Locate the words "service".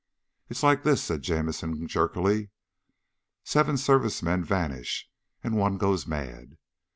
3.77-4.23